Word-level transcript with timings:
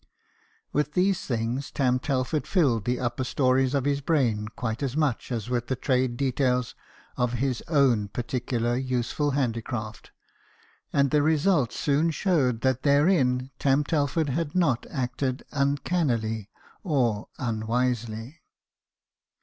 With 0.73 0.93
these 0.93 1.21
things 1.27 1.69
Tarn 1.69 1.99
Telford 1.99 2.47
filled 2.47 2.85
the 2.85 2.99
upper 2.99 3.23
stories 3.23 3.75
of 3.75 3.83
THOMAS 3.83 3.97
TELFORD, 3.99 4.03
STONEMASON. 4.07 4.29
n 4.29 4.33
his 4.33 4.39
brain 4.47 4.47
quite 4.55 4.81
as 4.81 4.97
much 4.97 5.31
as 5.31 5.47
with 5.47 5.67
the 5.67 5.75
trade 5.75 6.17
details 6.17 6.73
of 7.17 7.33
his 7.33 7.61
own 7.67 8.07
particular 8.07 8.75
useful 8.75 9.29
handicraft; 9.37 10.09
and 10.91 11.11
the 11.11 11.21
result 11.21 11.71
soon 11.71 12.09
showed 12.09 12.61
that 12.61 12.81
therein 12.81 13.51
Tarn 13.59 13.83
Telford 13.83 14.29
had 14.29 14.55
not 14.55 14.87
acted 14.89 15.43
uncannily 15.51 16.49
or 16.81 17.27
unwisely. 17.37 18.41